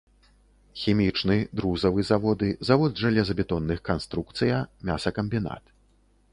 Хімічны, 0.83 1.35
друзавы 1.59 2.05
заводы, 2.11 2.49
завод 2.71 2.91
жалезабетонных 3.03 3.79
канструкцыя, 3.93 4.55
мясакамбінат. 4.91 5.63